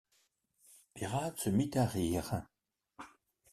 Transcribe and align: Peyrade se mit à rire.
Peyrade 0.95 1.37
se 1.37 1.51
mit 1.51 1.77
à 1.77 1.85
rire. 1.85 2.41